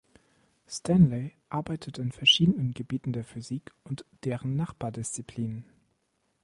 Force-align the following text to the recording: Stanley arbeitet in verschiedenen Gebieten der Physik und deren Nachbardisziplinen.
Stanley 0.67 1.31
arbeitet 1.49 1.99
in 1.99 2.11
verschiedenen 2.11 2.73
Gebieten 2.73 3.13
der 3.13 3.23
Physik 3.23 3.71
und 3.83 4.03
deren 4.23 4.55
Nachbardisziplinen. 4.55 5.63